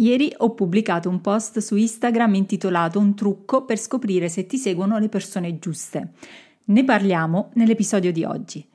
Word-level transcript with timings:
Ieri 0.00 0.32
ho 0.38 0.54
pubblicato 0.54 1.10
un 1.10 1.20
post 1.20 1.58
su 1.58 1.76
Instagram 1.76 2.34
intitolato 2.34 2.98
Un 2.98 3.14
trucco 3.14 3.66
per 3.66 3.78
scoprire 3.78 4.30
se 4.30 4.46
ti 4.46 4.56
seguono 4.56 4.98
le 4.98 5.10
persone 5.10 5.58
giuste. 5.58 6.12
Ne 6.64 6.84
parliamo 6.84 7.50
nell'episodio 7.54 8.10
di 8.10 8.24
oggi. 8.24 8.66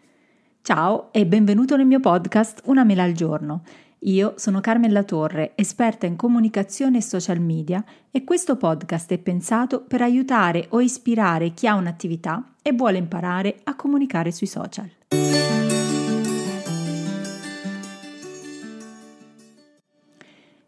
Ciao 0.61 1.11
e 1.11 1.25
benvenuto 1.25 1.75
nel 1.77 1.87
mio 1.87 1.99
podcast 1.99 2.61
Una 2.65 2.83
mela 2.83 3.01
al 3.01 3.13
giorno. 3.13 3.63
Io 4.01 4.35
sono 4.37 4.61
Carmella 4.61 5.01
Torre, 5.01 5.53
esperta 5.55 6.05
in 6.05 6.15
comunicazione 6.15 6.99
e 6.99 7.01
social 7.01 7.39
media 7.39 7.83
e 8.11 8.23
questo 8.23 8.55
podcast 8.55 9.11
è 9.11 9.17
pensato 9.17 9.81
per 9.81 10.03
aiutare 10.03 10.67
o 10.69 10.79
ispirare 10.79 11.53
chi 11.53 11.65
ha 11.65 11.73
un'attività 11.73 12.53
e 12.61 12.71
vuole 12.73 12.99
imparare 12.99 13.61
a 13.63 13.75
comunicare 13.75 14.31
sui 14.31 14.45
social. 14.45 14.87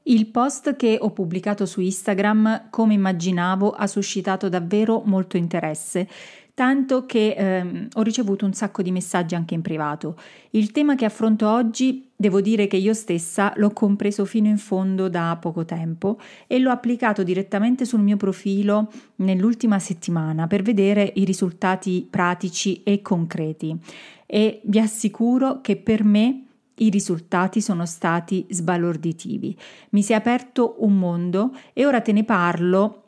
Il 0.10 0.28
post 0.28 0.78
che 0.78 0.98
ho 0.98 1.12
pubblicato 1.12 1.66
su 1.66 1.82
Instagram, 1.82 2.70
come 2.70 2.94
immaginavo, 2.94 3.72
ha 3.72 3.88
suscitato 3.88 4.48
davvero 4.48 5.02
molto 5.04 5.36
interesse, 5.36 6.08
tanto 6.54 7.06
che 7.06 7.36
ehm, 7.38 7.90
ho 7.94 8.02
ricevuto 8.04 8.46
un 8.46 8.54
sacco 8.54 8.82
di 8.82 8.92
messaggi 8.92 9.36
anche 9.36 9.54
in 9.54 9.62
privato. 9.62 10.18
Il 10.52 10.72
tema 10.72 10.96
che 10.96 11.04
affronto 11.04 11.50
oggi, 11.50 12.08
devo 12.16 12.40
dire 12.40 12.68
che 12.68 12.78
io 12.78 12.94
stessa 12.94 13.52
l'ho 13.58 13.72
compreso 13.72 14.24
fino 14.24 14.48
in 14.48 14.58
fondo 14.58 15.10
da 15.10 15.38
poco 15.42 15.66
tempo 15.66 16.18
e 16.48 16.58
l'ho 16.60 16.72
applicato 16.72 17.24
direttamente 17.24 17.84
sul 17.84 18.00
mio 18.00 18.16
profilo 18.16 18.90
nell'ultima 19.18 19.78
settimana 19.78 20.48
per 20.48 20.62
vedere 20.62 21.12
i 21.16 21.26
risultati 21.26 22.08
pratici 22.10 22.82
e 22.84 23.02
concreti. 23.02 23.78
E 24.26 24.62
vi 24.64 24.80
assicuro 24.80 25.60
che 25.60 25.76
per 25.76 26.06
me 26.06 26.44
i 26.78 26.90
risultati 26.90 27.62
sono 27.62 27.86
stati 27.86 28.46
sbalorditivi. 28.50 29.58
Mi 29.90 30.04
si 30.04 30.12
è 30.12 30.16
aperto 30.16 30.76
un 30.80 30.98
mondo 30.98 31.56
e 31.74 31.86
ora 31.86 32.02
te 32.02 32.12
ne 32.12 32.24
parlo 32.24 33.04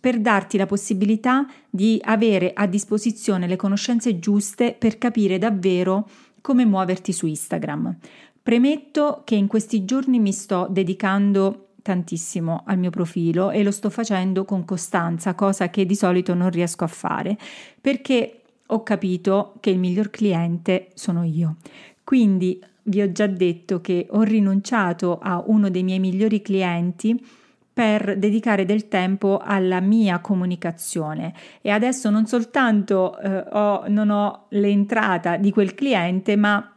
per 0.00 0.20
darti 0.20 0.56
la 0.56 0.66
possibilità 0.66 1.46
di 1.70 1.98
avere 2.04 2.52
a 2.52 2.66
disposizione 2.66 3.46
le 3.46 3.56
conoscenze 3.56 4.18
giuste 4.18 4.74
per 4.78 4.98
capire 4.98 5.38
davvero 5.38 6.08
come 6.40 6.64
muoverti 6.64 7.12
su 7.12 7.26
Instagram. 7.26 7.96
Premetto 8.42 9.22
che 9.24 9.34
in 9.34 9.46
questi 9.46 9.84
giorni 9.84 10.18
mi 10.18 10.32
sto 10.32 10.66
dedicando 10.70 11.68
tantissimo 11.82 12.64
al 12.66 12.78
mio 12.78 12.90
profilo 12.90 13.50
e 13.50 13.62
lo 13.62 13.70
sto 13.70 13.88
facendo 13.88 14.44
con 14.44 14.64
costanza, 14.64 15.34
cosa 15.34 15.70
che 15.70 15.86
di 15.86 15.94
solito 15.94 16.34
non 16.34 16.50
riesco 16.50 16.84
a 16.84 16.88
fare, 16.88 17.36
perché 17.80 18.42
ho 18.66 18.82
capito 18.82 19.54
che 19.60 19.70
il 19.70 19.78
miglior 19.78 20.10
cliente 20.10 20.88
sono 20.94 21.24
io. 21.24 21.56
Quindi 22.04 22.62
vi 22.88 23.02
ho 23.02 23.12
già 23.12 23.26
detto 23.26 23.80
che 23.80 24.06
ho 24.10 24.22
rinunciato 24.22 25.18
a 25.20 25.42
uno 25.46 25.70
dei 25.70 25.82
miei 25.82 25.98
migliori 25.98 26.42
clienti 26.42 27.24
per 27.72 28.18
dedicare 28.18 28.64
del 28.64 28.88
tempo 28.88 29.38
alla 29.40 29.80
mia 29.80 30.18
comunicazione 30.18 31.32
e 31.60 31.70
adesso 31.70 32.10
non 32.10 32.26
soltanto 32.26 33.16
eh, 33.20 33.44
ho, 33.52 33.84
non 33.86 34.10
ho 34.10 34.46
l'entrata 34.48 35.36
di 35.36 35.52
quel 35.52 35.74
cliente 35.74 36.34
ma 36.34 36.72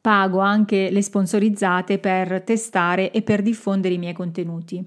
pago 0.00 0.38
anche 0.38 0.90
le 0.90 1.02
sponsorizzate 1.02 1.98
per 1.98 2.42
testare 2.42 3.10
e 3.10 3.22
per 3.22 3.42
diffondere 3.42 3.94
i 3.94 3.98
miei 3.98 4.14
contenuti. 4.14 4.82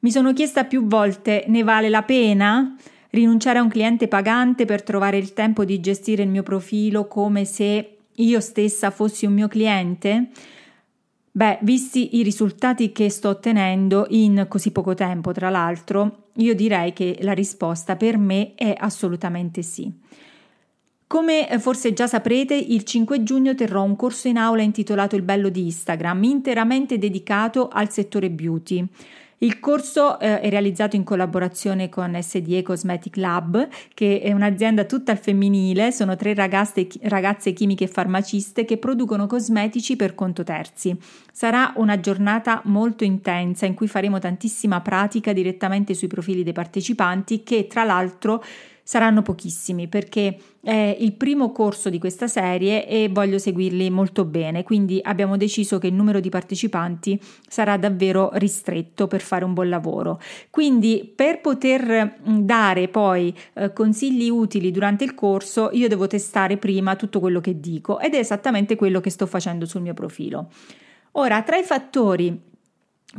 Mi 0.00 0.10
sono 0.10 0.32
chiesta 0.34 0.64
più 0.64 0.86
volte 0.86 1.44
ne 1.48 1.64
vale 1.64 1.88
la 1.88 2.02
pena 2.02 2.76
rinunciare 3.10 3.58
a 3.58 3.62
un 3.62 3.68
cliente 3.68 4.08
pagante 4.08 4.66
per 4.66 4.82
trovare 4.82 5.16
il 5.16 5.32
tempo 5.32 5.64
di 5.64 5.80
gestire 5.80 6.22
il 6.22 6.28
mio 6.28 6.42
profilo 6.42 7.08
come 7.08 7.44
se 7.46 7.95
io 8.16 8.40
stessa 8.40 8.90
fossi 8.90 9.26
un 9.26 9.32
mio 9.32 9.48
cliente? 9.48 10.30
Beh, 11.30 11.58
visti 11.62 12.16
i 12.16 12.22
risultati 12.22 12.92
che 12.92 13.10
sto 13.10 13.28
ottenendo 13.28 14.06
in 14.10 14.46
così 14.48 14.70
poco 14.70 14.94
tempo, 14.94 15.32
tra 15.32 15.50
l'altro, 15.50 16.28
io 16.36 16.54
direi 16.54 16.92
che 16.92 17.18
la 17.20 17.32
risposta 17.32 17.96
per 17.96 18.16
me 18.16 18.54
è 18.54 18.74
assolutamente 18.76 19.62
sì. 19.62 19.92
Come 21.06 21.46
forse 21.60 21.92
già 21.92 22.06
saprete, 22.06 22.54
il 22.54 22.82
5 22.82 23.22
giugno 23.22 23.54
terrò 23.54 23.82
un 23.82 23.94
corso 23.94 24.28
in 24.28 24.38
aula 24.38 24.62
intitolato 24.62 25.14
Il 25.14 25.22
bello 25.22 25.50
di 25.50 25.64
Instagram, 25.66 26.24
interamente 26.24 26.98
dedicato 26.98 27.68
al 27.68 27.92
settore 27.92 28.28
beauty. 28.30 28.84
Il 29.38 29.60
corso 29.60 30.18
eh, 30.18 30.40
è 30.40 30.48
realizzato 30.48 30.96
in 30.96 31.04
collaborazione 31.04 31.90
con 31.90 32.16
SDE 32.18 32.62
Cosmetic 32.62 33.16
Lab, 33.16 33.68
che 33.92 34.20
è 34.22 34.32
un'azienda 34.32 34.84
tutta 34.84 35.12
al 35.12 35.18
femminile, 35.18 35.92
sono 35.92 36.16
tre 36.16 36.32
ragazze, 36.32 36.86
ragazze 37.02 37.52
chimiche 37.52 37.84
e 37.84 37.88
farmaciste 37.88 38.64
che 38.64 38.78
producono 38.78 39.26
cosmetici 39.26 39.94
per 39.94 40.14
conto 40.14 40.42
terzi. 40.42 40.96
Sarà 41.30 41.74
una 41.76 42.00
giornata 42.00 42.62
molto 42.64 43.04
intensa 43.04 43.66
in 43.66 43.74
cui 43.74 43.88
faremo 43.88 44.18
tantissima 44.18 44.80
pratica 44.80 45.34
direttamente 45.34 45.92
sui 45.92 46.08
profili 46.08 46.42
dei 46.42 46.54
partecipanti 46.54 47.42
che 47.42 47.66
tra 47.66 47.84
l'altro 47.84 48.42
saranno 48.86 49.20
pochissimi 49.20 49.88
perché 49.88 50.38
è 50.62 50.96
il 51.00 51.14
primo 51.14 51.50
corso 51.50 51.90
di 51.90 51.98
questa 51.98 52.28
serie 52.28 52.86
e 52.86 53.08
voglio 53.10 53.36
seguirli 53.36 53.90
molto 53.90 54.24
bene, 54.24 54.62
quindi 54.62 55.00
abbiamo 55.02 55.36
deciso 55.36 55.78
che 55.78 55.88
il 55.88 55.92
numero 55.92 56.20
di 56.20 56.28
partecipanti 56.28 57.20
sarà 57.48 57.76
davvero 57.78 58.30
ristretto 58.34 59.08
per 59.08 59.22
fare 59.22 59.44
un 59.44 59.54
buon 59.54 59.68
lavoro. 59.68 60.20
Quindi 60.50 61.12
per 61.12 61.40
poter 61.40 62.20
dare 62.22 62.86
poi 62.86 63.36
eh, 63.54 63.72
consigli 63.72 64.30
utili 64.30 64.70
durante 64.70 65.02
il 65.02 65.14
corso, 65.14 65.70
io 65.72 65.88
devo 65.88 66.06
testare 66.06 66.56
prima 66.56 66.94
tutto 66.94 67.18
quello 67.18 67.40
che 67.40 67.58
dico 67.58 67.98
ed 67.98 68.14
è 68.14 68.18
esattamente 68.18 68.76
quello 68.76 69.00
che 69.00 69.10
sto 69.10 69.26
facendo 69.26 69.66
sul 69.66 69.82
mio 69.82 69.94
profilo. 69.94 70.50
Ora, 71.12 71.42
tra 71.42 71.56
i 71.56 71.64
fattori 71.64 72.40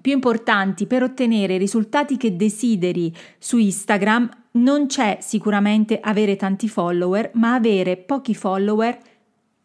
più 0.02 0.12
importanti 0.12 0.86
per 0.86 1.03
ottenere 1.03 1.56
i 1.56 1.58
risultati 1.58 2.18
che 2.18 2.36
desideri 2.36 3.14
su 3.38 3.58
Instagram 3.58 4.30
non 4.52 4.88
c'è 4.88 5.20
sicuramente 5.22 6.00
avere 6.00 6.36
tanti 6.36 6.68
follower, 6.68 7.31
ma 7.34 7.53
avere 7.53 7.98
pochi 7.98 8.36
follower, 8.36 8.98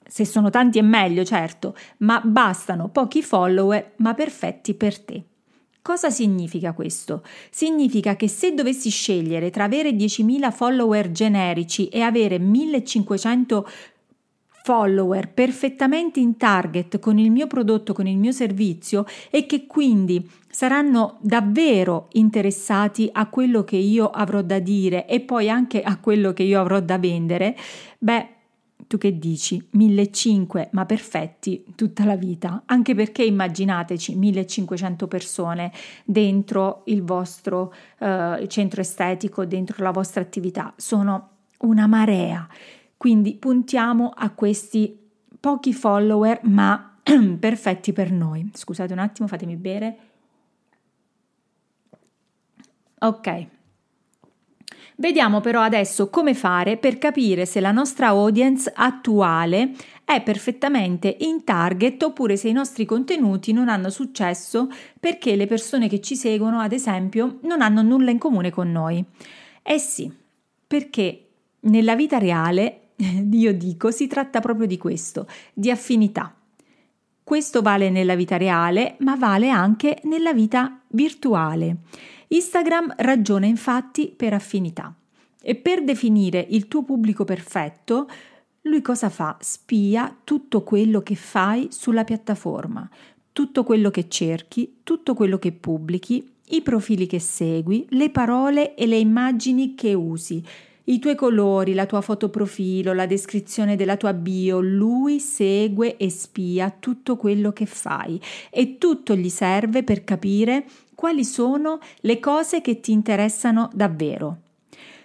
se 0.07 0.25
sono 0.25 0.51
tanti 0.51 0.79
è 0.79 0.83
meglio 0.83 1.25
certo, 1.25 1.75
ma 1.99 2.21
bastano 2.23 2.89
pochi 2.89 3.23
follower 3.23 3.93
ma 3.97 4.15
perfetti 4.15 4.75
per 4.75 4.99
te. 5.01 5.25
Cosa 5.83 6.11
significa 6.11 6.75
questo? 6.75 7.25
Significa 7.51 8.15
che 8.15 8.29
se 8.29 8.55
dovessi 8.55 8.89
scegliere 8.89 9.51
tra 9.51 9.65
avere 9.65 9.91
10.000 9.91 10.53
follower 10.53 11.11
generici 11.11 11.89
e 11.89 12.03
avere 12.03 12.37
1.500 12.39 13.65
follower 14.63 15.29
perfettamente 15.29 16.21
in 16.21 16.37
target 16.37 16.99
con 16.99 17.19
il 17.19 17.31
mio 17.31 17.47
prodotto, 17.47 17.93
con 17.93 18.07
il 18.07 18.17
mio 18.17 18.33
servizio 18.33 19.05
e 19.31 19.47
che 19.47 19.67
quindi 19.67 20.29
saranno 20.49 21.19
davvero 21.21 22.09
interessati 22.13 23.09
a 23.13 23.27
quello 23.27 23.65
che 23.65 23.77
io 23.77 24.09
avrò 24.11 24.43
da 24.43 24.59
dire 24.59 25.07
e 25.07 25.21
poi 25.21 25.51
anche 25.51 25.83
a 25.83 25.99
quello 25.99 26.33
che 26.33 26.45
io 26.45 26.61
avrò 26.61 26.81
da 26.81 26.99
vendere, 26.99 27.57
beh, 27.99 28.29
tu 28.87 28.99
che 28.99 29.19
dici? 29.19 29.67
1500, 29.71 30.69
ma 30.73 30.85
perfetti 30.85 31.65
tutta 31.75 32.05
la 32.05 32.17
vita, 32.17 32.65
anche 32.67 32.95
perché 32.95 33.25
immaginateci 33.25 34.17
1500 34.17 35.09
persone 35.09 35.73
dentro 36.05 36.83
il 36.87 37.03
vostro 37.03 37.73
uh, 37.99 38.47
centro 38.49 38.83
estetico, 38.83 39.47
dentro 39.47 39.83
la 39.83 39.93
vostra 39.93 40.21
attività, 40.21 40.75
sono 40.77 41.29
una 41.61 41.87
marea. 41.87 42.47
Quindi 43.03 43.35
puntiamo 43.35 44.13
a 44.15 44.31
questi 44.31 44.97
pochi 45.41 45.75
follower, 45.75 46.39
ma 46.45 47.01
perfetti 47.37 47.93
per 47.93 48.13
noi. 48.13 48.49
Scusate 48.55 48.93
un 48.93 49.01
attimo, 49.01 49.27
fatemi 49.27 49.57
bere. 49.57 49.97
Ok. 53.01 53.47
Vediamo 54.95 55.41
però 55.41 55.63
adesso 55.63 56.11
come 56.11 56.33
fare 56.33 56.77
per 56.77 56.99
capire 56.99 57.45
se 57.45 57.59
la 57.59 57.73
nostra 57.73 58.07
audience 58.07 58.73
attuale 58.73 59.73
è 60.05 60.23
perfettamente 60.23 61.17
in 61.23 61.43
target 61.43 62.01
oppure 62.05 62.37
se 62.37 62.51
i 62.51 62.53
nostri 62.53 62.85
contenuti 62.85 63.53
non 63.53 63.69
hanno 63.69 63.91
successo 63.91 64.69
perché 65.01 65.35
le 65.35 65.49
persone 65.49 65.89
che 65.89 66.01
ci 66.01 66.15
seguono, 66.15 66.61
ad 66.61 66.71
esempio, 66.71 67.41
non 67.43 67.63
hanno 67.63 67.83
nulla 67.83 68.13
in 68.13 68.19
comune 68.19 68.51
con 68.51 68.71
noi. 68.71 69.05
Eh 69.61 69.79
sì, 69.81 70.09
perché 70.69 71.27
nella 71.63 71.97
vita 71.97 72.19
reale 72.19 72.77
io 73.31 73.55
dico, 73.55 73.91
si 73.91 74.07
tratta 74.07 74.41
proprio 74.41 74.67
di 74.67 74.79
questo, 74.79 75.27
di 75.53 75.71
affinità. 75.71 76.35
Questo 77.25 77.63
vale 77.63 77.91
nella 77.91 78.15
vita 78.15 78.37
reale, 78.37 78.97
ma 79.01 79.17
vale 79.17 79.49
anche 79.49 80.01
nella 80.05 80.33
vita 80.33 80.81
virtuale. 80.89 81.77
Instagram 82.29 82.95
ragiona 82.99 83.47
infatti 83.47 84.09
per 84.09 84.35
affinità. 84.35 84.95
E 85.41 85.55
per 85.55 85.83
definire 85.83 86.45
il 86.51 86.69
tuo 86.69 86.83
pubblico 86.83 87.25
perfetto, 87.25 88.09
lui 88.63 88.81
cosa 88.81 89.09
fa? 89.09 89.37
Spia 89.41 90.17
tutto 90.23 90.63
quello 90.63 91.01
che 91.01 91.17
fai 91.17 91.69
sulla 91.71 92.05
piattaforma, 92.05 92.89
tutto 93.33 93.65
quello 93.65 93.91
che 93.91 94.09
cerchi, 94.09 94.81
tutto 94.85 95.15
quello 95.15 95.39
che 95.39 95.53
pubblichi, 95.53 96.29
i 96.51 96.63
profili 96.63 97.07
che 97.07 97.19
segui, 97.19 97.87
le 97.91 98.11
parole 98.11 98.75
e 98.75 98.87
le 98.87 98.99
immagini 98.99 99.75
che 99.75 99.95
usi 99.95 100.45
i 100.85 100.99
tuoi 100.99 101.15
colori, 101.15 101.75
la 101.75 101.87
tua 101.87 102.01
foto 102.01 102.29
profilo, 102.29 102.93
la 102.93 103.07
descrizione 103.07 103.77
della 103.77 103.97
tua 103.97 104.13
bio, 104.13 104.61
lui 104.61 105.21
segue 105.21 105.97
e 105.97 106.11
spia 106.11 106.75
tutto 106.77 107.17
quello 107.17 107.53
che 107.53 107.67
fai 107.67 108.21
e 108.51 108.79
tutto 108.79 109.15
gli 109.15 109.29
serve 109.29 109.85
per 109.85 110.03
capire 110.05 110.65
quali 110.95 111.25
sono 111.25 111.79
le 112.01 112.19
cose 112.19 112.61
che 112.61 112.81
ti 112.81 112.93
interessano 112.93 113.71
davvero. 113.73 114.39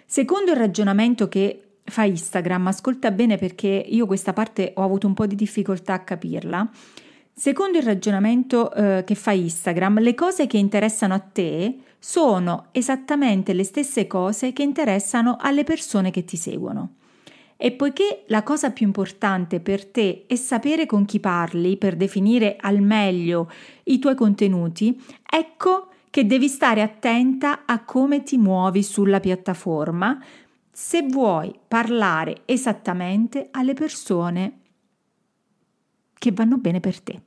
Secondo 0.04 0.52
il 0.52 0.56
ragionamento 0.56 1.28
che 1.28 1.62
fa 1.84 2.04
Instagram, 2.04 2.68
ascolta 2.68 3.10
bene 3.10 3.36
perché 3.36 3.68
io 3.68 4.06
questa 4.06 4.32
parte 4.32 4.72
ho 4.74 4.82
avuto 4.82 5.06
un 5.06 5.14
po' 5.14 5.26
di 5.26 5.34
difficoltà 5.34 5.94
a 5.94 6.00
capirla. 6.00 6.68
Secondo 7.32 7.78
il 7.78 7.84
ragionamento 7.84 8.72
eh, 8.72 9.04
che 9.04 9.14
fa 9.14 9.32
Instagram, 9.32 10.00
le 10.00 10.14
cose 10.14 10.46
che 10.46 10.58
interessano 10.58 11.14
a 11.14 11.20
te 11.20 11.76
sono 11.98 12.66
esattamente 12.72 13.52
le 13.52 13.64
stesse 13.64 14.06
cose 14.06 14.52
che 14.52 14.62
interessano 14.62 15.36
alle 15.40 15.64
persone 15.64 16.10
che 16.10 16.24
ti 16.24 16.36
seguono. 16.36 16.94
E 17.56 17.72
poiché 17.72 18.22
la 18.28 18.44
cosa 18.44 18.70
più 18.70 18.86
importante 18.86 19.58
per 19.58 19.84
te 19.84 20.24
è 20.28 20.36
sapere 20.36 20.86
con 20.86 21.04
chi 21.04 21.18
parli 21.18 21.76
per 21.76 21.96
definire 21.96 22.56
al 22.60 22.80
meglio 22.80 23.50
i 23.84 23.98
tuoi 23.98 24.14
contenuti, 24.14 25.02
ecco 25.28 25.88
che 26.10 26.24
devi 26.24 26.48
stare 26.48 26.82
attenta 26.82 27.64
a 27.66 27.84
come 27.84 28.22
ti 28.22 28.38
muovi 28.38 28.82
sulla 28.82 29.20
piattaforma 29.20 30.22
se 30.70 31.02
vuoi 31.02 31.52
parlare 31.66 32.42
esattamente 32.44 33.48
alle 33.50 33.74
persone 33.74 34.60
che 36.16 36.30
vanno 36.30 36.58
bene 36.58 36.78
per 36.78 37.00
te. 37.00 37.22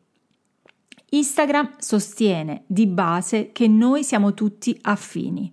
Instagram 1.14 1.74
sostiene 1.78 2.64
di 2.68 2.88
base 2.88 3.52
che 3.52 3.68
noi 3.68 4.02
siamo 4.02 4.34
tutti 4.34 4.78
affini. 4.84 5.52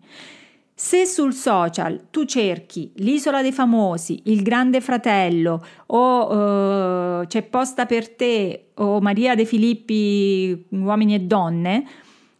Se 0.72 1.04
sul 1.04 1.34
social 1.34 2.10
tu 2.10 2.24
cerchi 2.26 2.92
l'isola 2.98 3.42
dei 3.42 3.50
famosi, 3.50 4.20
il 4.26 4.42
grande 4.42 4.80
fratello 4.80 5.60
o 5.86 7.20
uh, 7.20 7.26
c'è 7.26 7.42
posta 7.42 7.86
per 7.86 8.14
te 8.14 8.68
o 8.74 9.00
Maria 9.00 9.34
De 9.34 9.44
Filippi, 9.44 10.66
uomini 10.68 11.16
e 11.16 11.20
donne, 11.22 11.84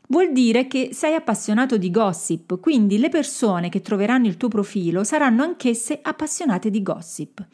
vuol 0.06 0.30
dire 0.30 0.68
che 0.68 0.90
sei 0.92 1.14
appassionato 1.14 1.76
di 1.76 1.90
gossip, 1.90 2.60
quindi 2.60 2.98
le 2.98 3.08
persone 3.08 3.68
che 3.68 3.80
troveranno 3.80 4.28
il 4.28 4.36
tuo 4.36 4.46
profilo 4.46 5.02
saranno 5.02 5.42
anch'esse 5.42 5.98
appassionate 6.00 6.70
di 6.70 6.82
gossip. 6.84 7.44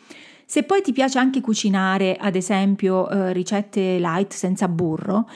Se 0.46 0.62
poi 0.62 0.82
ti 0.82 0.92
piace 0.92 1.18
anche 1.18 1.40
cucinare, 1.40 2.16
ad 2.16 2.36
esempio 2.36 3.08
eh, 3.08 3.32
ricette 3.32 3.98
light 3.98 4.32
senza 4.32 4.68
burro, 4.68 5.28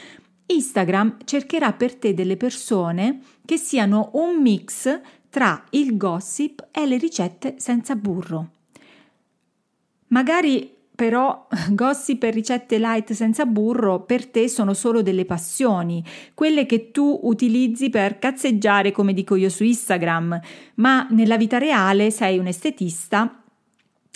Instagram 0.47 1.19
cercherà 1.25 1.73
per 1.73 1.95
te 1.97 2.15
delle 2.15 2.37
persone 2.37 3.21
che 3.45 3.57
siano 3.57 4.11
un 4.15 4.41
mix 4.41 5.01
tra 5.31 5.63
il 5.71 5.97
gossip 5.97 6.69
e 6.71 6.87
le 6.87 6.97
ricette 6.97 7.57
senza 7.59 7.95
burro. 7.97 8.51
Magari 10.09 10.77
però 10.95 11.47
gossip 11.71 12.25
e 12.25 12.31
ricette 12.31 12.79
light 12.79 13.13
senza 13.13 13.47
burro 13.47 14.01
per 14.03 14.27
te 14.27 14.49
sono 14.49 14.75
solo 14.75 15.03
delle 15.03 15.25
passioni, 15.25 16.03
quelle 16.35 16.67
che 16.67 16.91
tu 16.91 17.21
utilizzi 17.23 17.89
per 17.91 18.19
cazzeggiare 18.19 18.91
come 18.91 19.13
dico 19.13 19.37
io 19.37 19.49
su 19.49 19.65
Instagram, 19.65 20.41
ma 20.77 21.07
nella 21.11 21.37
vita 21.37 21.59
reale 21.59 22.11
sei 22.11 22.39
un 22.39 22.47
estetista 22.47 23.43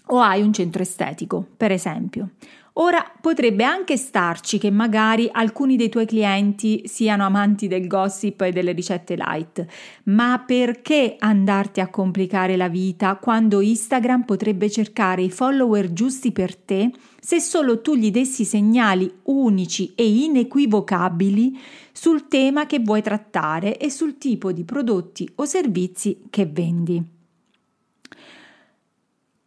o 0.06 0.20
hai 0.20 0.42
un 0.42 0.52
centro 0.52 0.82
estetico, 0.82 1.46
per 1.56 1.72
esempio. 1.72 2.30
Ora 2.76 3.04
potrebbe 3.20 3.64
anche 3.64 3.98
starci 3.98 4.56
che 4.56 4.70
magari 4.70 5.28
alcuni 5.30 5.76
dei 5.76 5.90
tuoi 5.90 6.06
clienti 6.06 6.82
siano 6.86 7.26
amanti 7.26 7.68
del 7.68 7.86
gossip 7.86 8.40
e 8.40 8.50
delle 8.50 8.72
ricette 8.72 9.14
light, 9.14 9.66
ma 10.04 10.42
perché 10.46 11.16
andarti 11.18 11.80
a 11.80 11.88
complicare 11.88 12.56
la 12.56 12.68
vita 12.68 13.16
quando 13.16 13.60
Instagram 13.60 14.24
potrebbe 14.24 14.70
cercare 14.70 15.20
i 15.20 15.30
follower 15.30 15.92
giusti 15.92 16.32
per 16.32 16.56
te 16.56 16.90
se 17.20 17.40
solo 17.40 17.82
tu 17.82 17.94
gli 17.94 18.10
dessi 18.10 18.46
segnali 18.46 19.12
unici 19.24 19.92
e 19.94 20.08
inequivocabili 20.08 21.58
sul 21.92 22.26
tema 22.26 22.64
che 22.64 22.78
vuoi 22.78 23.02
trattare 23.02 23.76
e 23.76 23.90
sul 23.90 24.16
tipo 24.16 24.50
di 24.50 24.64
prodotti 24.64 25.30
o 25.34 25.44
servizi 25.44 26.22
che 26.30 26.46
vendi? 26.46 27.20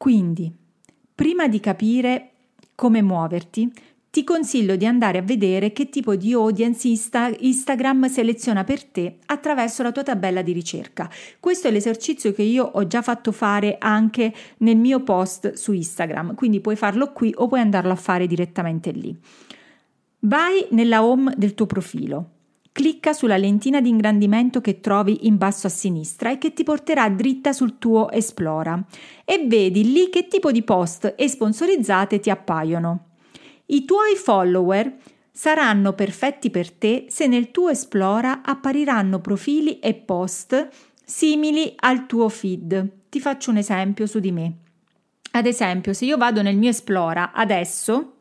Quindi, 0.06 0.54
prima 1.16 1.48
di 1.48 1.60
capire 1.60 2.34
come 2.76 3.02
muoverti, 3.02 3.74
ti 4.12 4.24
consiglio 4.24 4.76
di 4.76 4.86
andare 4.86 5.18
a 5.18 5.24
vedere 5.24 5.72
che 5.72 5.90
tipo 5.90 6.16
di 6.16 6.32
audience 6.32 6.88
Insta- 6.88 7.36
Instagram 7.36 8.08
seleziona 8.08 8.64
per 8.64 8.84
te 8.84 9.18
attraverso 9.26 9.82
la 9.82 9.92
tua 9.92 10.04
tabella 10.04 10.44
di 10.44 10.52
ricerca. 10.52 11.10
Questo 11.40 11.70
è 11.70 11.72
l'esercizio 11.72 12.34
che 12.34 12.44
io 12.44 12.66
ho 12.66 12.86
già 12.86 13.02
fatto 13.02 13.32
fare 13.32 13.78
anche 13.80 14.32
nel 14.58 14.78
mio 14.78 15.02
post 15.02 15.54
su 15.54 15.72
Instagram, 15.74 16.36
quindi 16.36 16.60
puoi 16.60 16.76
farlo 16.76 17.12
qui 17.12 17.34
o 17.36 17.48
puoi 17.48 17.62
andarlo 17.62 17.92
a 17.92 17.96
fare 17.96 18.28
direttamente 18.28 18.92
lì. 18.92 19.18
Vai 20.20 20.68
nella 20.70 21.04
home 21.04 21.34
del 21.36 21.56
tuo 21.56 21.66
profilo. 21.66 22.35
Clicca 22.76 23.14
sulla 23.14 23.38
lentina 23.38 23.80
di 23.80 23.88
ingrandimento 23.88 24.60
che 24.60 24.82
trovi 24.82 25.28
in 25.28 25.38
basso 25.38 25.68
a 25.68 25.70
sinistra 25.70 26.30
e 26.32 26.38
che 26.38 26.52
ti 26.52 26.64
porterà 26.64 27.08
dritta 27.08 27.54
sul 27.54 27.78
tuo 27.78 28.12
Esplora 28.12 28.86
e 29.24 29.46
vedi 29.48 29.94
lì 29.94 30.10
che 30.10 30.28
tipo 30.28 30.52
di 30.52 30.62
post 30.62 31.14
e 31.16 31.30
sponsorizzate 31.30 32.20
ti 32.20 32.30
appaiono. 32.30 33.12
I 33.68 33.86
tuoi 33.86 34.16
follower 34.16 34.94
saranno 35.32 35.94
perfetti 35.94 36.50
per 36.50 36.70
te 36.70 37.06
se 37.08 37.28
nel 37.28 37.50
tuo 37.52 37.70
Esplora 37.70 38.42
appariranno 38.44 39.22
profili 39.22 39.80
e 39.80 39.94
post 39.94 40.68
simili 41.02 41.72
al 41.78 42.06
tuo 42.08 42.28
feed. 42.28 42.92
Ti 43.08 43.22
faccio 43.22 43.52
un 43.52 43.58
esempio 43.58 44.06
su 44.06 44.20
di 44.20 44.34
me. 44.34 44.54
Ad 45.32 45.46
esempio, 45.46 45.94
se 45.94 46.04
io 46.04 46.18
vado 46.18 46.42
nel 46.42 46.58
mio 46.58 46.72
Esplora 46.72 47.32
adesso, 47.32 48.15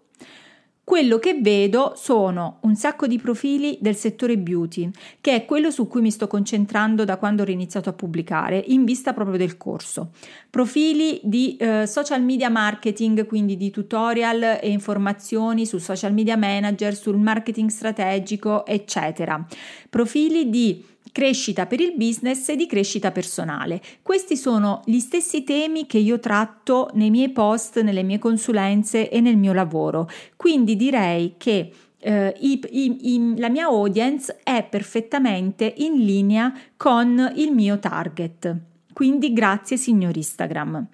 quello 0.85 1.19
che 1.19 1.39
vedo 1.41 1.95
sono 1.97 2.59
un 2.61 2.77
sacco 2.77 3.07
di 3.07 3.19
profili 3.19 3.79
del 3.81 3.97
settore 3.97 4.37
beauty, 4.37 4.91
che 5.21 5.35
è 5.35 5.45
quello 5.47 5.71
su 5.71 5.89
cui 5.89 6.03
mi 6.03 6.11
sto 6.11 6.27
concentrando 6.27 7.05
da 7.05 7.17
quando 7.17 7.43
ho 7.43 7.49
iniziato 7.49 7.89
a 7.89 7.95
pubblicare, 7.95 8.63
in 8.67 8.85
vista 8.85 9.15
proprio 9.15 9.39
del 9.39 9.57
corso. 9.57 10.11
Profili 10.51 11.21
di 11.23 11.57
eh, 11.57 11.87
social 11.87 12.23
media 12.23 12.51
marketing, 12.51 13.27
quindi 13.27 13.57
di 13.57 13.71
tutorial 13.71 14.59
e 14.61 14.71
informazioni 14.71 15.65
sul 15.65 15.81
social 15.81 16.13
media 16.13 16.37
manager, 16.37 16.95
sul 16.95 17.17
marketing 17.17 17.71
strategico, 17.71 18.67
eccetera. 18.67 19.43
Profili 19.89 20.51
di 20.51 20.85
crescita 21.15 21.67
per 21.67 21.81
il 21.81 21.95
business 21.97 22.49
e 22.49 22.57
di 22.57 22.67
crescita 22.67 23.13
personale. 23.13 23.81
Questi 24.03 24.37
sono 24.37 24.83
gli 24.85 24.99
stessi 24.99 25.45
temi 25.45 25.87
che 25.87 25.99
io 25.99 26.19
tratto 26.19 26.91
nei 26.95 27.11
miei 27.11 27.31
post, 27.31 27.81
nelle 27.83 28.03
mie 28.03 28.19
consulenze 28.19 29.09
e 29.09 29.21
nel 29.21 29.37
mio 29.37 29.53
lavoro. 29.53 30.11
Quindi 30.35 30.75
direi 30.75 31.35
che 31.39 31.71
eh, 31.99 32.35
i, 32.41 32.61
i, 32.69 33.15
i, 33.15 33.35
la 33.39 33.49
mia 33.49 33.67
audience 33.67 34.41
è 34.43 34.67
perfettamente 34.69 35.73
in 35.77 36.05
linea 36.05 36.53
con 36.77 37.33
il 37.37 37.53
mio 37.53 37.79
target. 37.79 38.57
Quindi 38.93 39.33
grazie 39.33 39.77
signor 39.77 40.17
Instagram. 40.17 40.89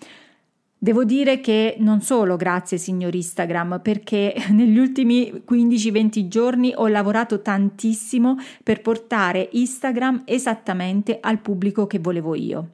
Devo 0.83 1.05
dire 1.05 1.41
che 1.41 1.77
non 1.81 2.01
solo 2.01 2.37
grazie 2.37 2.79
signor 2.79 3.15
Instagram, 3.15 3.81
perché 3.83 4.35
negli 4.49 4.79
ultimi 4.79 5.31
15-20 5.47 6.27
giorni 6.27 6.73
ho 6.75 6.87
lavorato 6.87 7.43
tantissimo 7.43 8.37
per 8.63 8.81
portare 8.81 9.51
Instagram 9.53 10.23
esattamente 10.25 11.19
al 11.21 11.41
pubblico 11.41 11.87
che 11.87 11.99
volevo 11.99 12.35
io. 12.35 12.69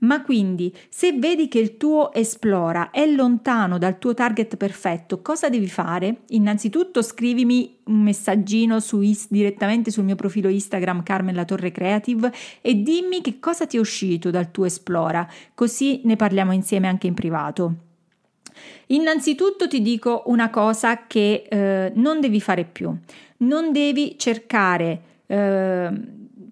Ma 0.00 0.22
quindi, 0.22 0.74
se 0.88 1.12
vedi 1.12 1.48
che 1.48 1.58
il 1.58 1.76
tuo 1.76 2.12
Esplora 2.12 2.90
è 2.90 3.06
lontano 3.06 3.76
dal 3.76 3.98
tuo 3.98 4.14
target 4.14 4.56
perfetto, 4.56 5.20
cosa 5.20 5.48
devi 5.48 5.68
fare? 5.68 6.22
Innanzitutto 6.28 7.02
scrivimi 7.02 7.78
un 7.84 8.02
messaggino 8.02 8.80
su 8.80 9.00
is- 9.00 9.26
direttamente 9.28 9.90
sul 9.90 10.04
mio 10.04 10.14
profilo 10.14 10.48
Instagram 10.48 11.02
Carmen 11.02 11.34
La 11.34 11.44
Torre 11.44 11.70
Creative 11.70 12.32
e 12.62 12.82
dimmi 12.82 13.20
che 13.20 13.38
cosa 13.40 13.66
ti 13.66 13.76
è 13.76 13.80
uscito 13.80 14.30
dal 14.30 14.50
tuo 14.50 14.64
Esplora, 14.64 15.28
così 15.54 16.00
ne 16.04 16.16
parliamo 16.16 16.52
insieme 16.52 16.88
anche 16.88 17.06
in 17.06 17.14
privato. 17.14 17.74
Innanzitutto 18.86 19.68
ti 19.68 19.82
dico 19.82 20.22
una 20.26 20.50
cosa 20.50 21.06
che 21.06 21.46
eh, 21.48 21.92
non 21.94 22.20
devi 22.20 22.40
fare 22.40 22.64
più. 22.64 22.94
Non 23.38 23.72
devi 23.72 24.16
cercare 24.18 25.02
eh, 25.26 25.90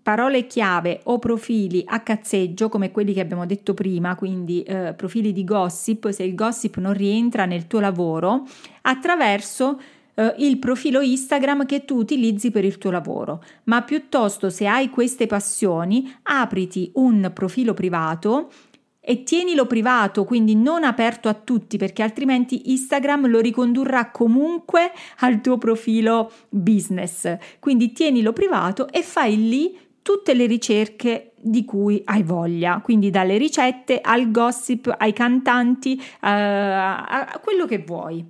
parole 0.08 0.46
chiave 0.46 1.00
o 1.04 1.18
profili 1.18 1.82
a 1.84 2.00
cazzeggio 2.00 2.70
come 2.70 2.90
quelli 2.90 3.12
che 3.12 3.20
abbiamo 3.20 3.44
detto 3.44 3.74
prima, 3.74 4.14
quindi 4.14 4.62
eh, 4.62 4.94
profili 4.96 5.34
di 5.34 5.44
gossip, 5.44 6.08
se 6.08 6.22
il 6.22 6.34
gossip 6.34 6.78
non 6.78 6.94
rientra 6.94 7.44
nel 7.44 7.66
tuo 7.66 7.78
lavoro, 7.78 8.46
attraverso 8.80 9.78
eh, 10.14 10.34
il 10.38 10.56
profilo 10.56 11.02
Instagram 11.02 11.66
che 11.66 11.84
tu 11.84 11.98
utilizzi 11.98 12.50
per 12.50 12.64
il 12.64 12.78
tuo 12.78 12.90
lavoro, 12.90 13.44
ma 13.64 13.82
piuttosto 13.82 14.48
se 14.48 14.66
hai 14.66 14.88
queste 14.88 15.26
passioni, 15.26 16.10
apriti 16.22 16.90
un 16.94 17.30
profilo 17.34 17.74
privato 17.74 18.50
e 18.98 19.24
tienilo 19.24 19.66
privato, 19.66 20.24
quindi 20.24 20.54
non 20.54 20.84
aperto 20.84 21.28
a 21.28 21.34
tutti, 21.34 21.76
perché 21.76 22.02
altrimenti 22.02 22.70
Instagram 22.70 23.28
lo 23.28 23.40
ricondurrà 23.40 24.10
comunque 24.10 24.90
al 25.18 25.42
tuo 25.42 25.58
profilo 25.58 26.32
business. 26.48 27.36
Quindi 27.58 27.92
tienilo 27.92 28.32
privato 28.32 28.88
e 28.88 29.02
fai 29.02 29.36
lì 29.48 29.86
tutte 30.02 30.34
le 30.34 30.46
ricerche 30.46 31.32
di 31.40 31.64
cui 31.64 32.02
hai 32.04 32.22
voglia, 32.22 32.80
quindi 32.82 33.10
dalle 33.10 33.38
ricette 33.38 34.00
al 34.00 34.30
gossip, 34.30 34.92
ai 34.98 35.12
cantanti, 35.12 35.94
uh, 35.98 36.16
a 36.20 37.40
quello 37.42 37.66
che 37.66 37.78
vuoi. 37.78 38.24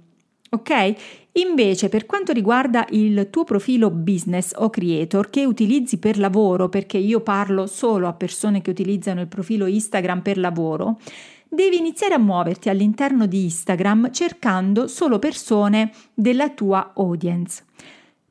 Ok? 0.51 0.95
Invece, 1.33 1.89
per 1.89 2.07
quanto 2.07 2.33
riguarda 2.33 2.87
il 2.91 3.29
tuo 3.31 3.45
profilo 3.45 3.91
business 3.91 4.53
o 4.57 4.71
creator 4.71 5.31
che 5.31 5.45
utilizzi 5.45 5.99
per 5.99 6.19
lavoro, 6.19 6.69
perché 6.69 6.99
io 6.99 7.21
parlo 7.21 7.67
solo 7.67 8.09
a 8.09 8.13
persone 8.13 8.61
che 8.63 8.71
utilizzano 8.71 9.21
il 9.21 9.29
profilo 9.29 9.67
Instagram 9.67 10.23
per 10.23 10.39
lavoro, 10.39 10.99
devi 11.49 11.79
iniziare 11.79 12.15
a 12.15 12.19
muoverti 12.19 12.69
all'interno 12.69 13.27
di 13.27 13.45
Instagram 13.45 14.11
cercando 14.11 14.89
solo 14.89 15.19
persone 15.19 15.93
della 16.13 16.51
tua 16.51 16.93
audience. 16.97 17.65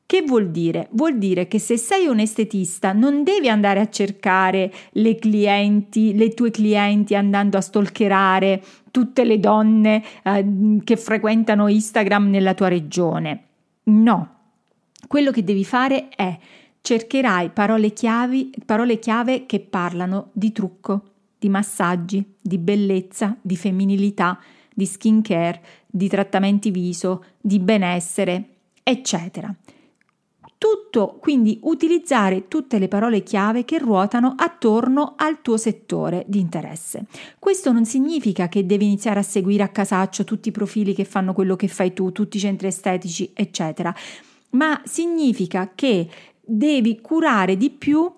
Che 0.08 0.22
vuol 0.22 0.48
dire? 0.48 0.88
Vuol 0.92 1.18
dire 1.18 1.48
che 1.48 1.58
se 1.58 1.76
sei 1.76 2.06
un 2.06 2.18
estetista 2.18 2.94
non 2.94 3.24
devi 3.24 3.50
andare 3.50 3.78
a 3.78 3.90
cercare 3.90 4.72
le 4.92 5.16
clienti, 5.16 6.16
le 6.16 6.32
tue 6.32 6.50
clienti 6.50 7.14
andando 7.14 7.58
a 7.58 7.60
stalkerare 7.60 8.62
tutte 8.90 9.24
le 9.24 9.38
donne 9.38 10.02
eh, 10.24 10.78
che 10.82 10.96
frequentano 10.96 11.68
Instagram 11.68 12.30
nella 12.30 12.54
tua 12.54 12.68
regione. 12.68 13.42
No. 13.82 14.36
Quello 15.06 15.30
che 15.30 15.44
devi 15.44 15.66
fare 15.66 16.08
è 16.08 16.38
cercherai 16.80 17.50
parole, 17.50 17.92
chiavi, 17.92 18.54
parole 18.64 18.98
chiave 18.98 19.44
che 19.44 19.60
parlano 19.60 20.30
di 20.32 20.52
trucco, 20.52 21.02
di 21.38 21.50
massaggi, 21.50 22.24
di 22.40 22.56
bellezza, 22.56 23.36
di 23.42 23.58
femminilità, 23.58 24.40
di 24.72 24.86
skincare, 24.86 25.60
di 25.86 26.08
trattamenti 26.08 26.70
viso, 26.70 27.24
di 27.38 27.58
benessere, 27.58 28.44
eccetera. 28.82 29.54
Tutto, 30.58 31.18
quindi 31.20 31.60
utilizzare 31.62 32.48
tutte 32.48 32.80
le 32.80 32.88
parole 32.88 33.22
chiave 33.22 33.64
che 33.64 33.78
ruotano 33.78 34.34
attorno 34.36 35.14
al 35.16 35.40
tuo 35.40 35.56
settore 35.56 36.24
di 36.26 36.40
interesse. 36.40 37.04
Questo 37.38 37.70
non 37.70 37.84
significa 37.84 38.48
che 38.48 38.66
devi 38.66 38.84
iniziare 38.84 39.20
a 39.20 39.22
seguire 39.22 39.62
a 39.62 39.68
casaccio 39.68 40.24
tutti 40.24 40.48
i 40.48 40.52
profili 40.52 40.94
che 40.94 41.04
fanno 41.04 41.32
quello 41.32 41.54
che 41.54 41.68
fai 41.68 41.92
tu, 41.92 42.10
tutti 42.10 42.38
i 42.38 42.40
centri 42.40 42.66
estetici, 42.66 43.30
eccetera, 43.34 43.94
ma 44.50 44.80
significa 44.84 45.70
che 45.76 46.08
devi 46.40 47.00
curare 47.00 47.56
di 47.56 47.70
più 47.70 48.10